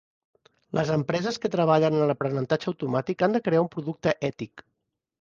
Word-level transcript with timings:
Les 0.77 0.89
empreses 0.95 1.37
que 1.43 1.51
treballen 1.57 1.99
en 1.99 2.07
l'aprenentatge 2.13 2.73
automàtic 2.75 3.25
han 3.29 3.39
de 3.39 3.45
crear 3.49 3.65
un 3.69 3.73
producte 3.79 4.21
ètic. 4.35 4.71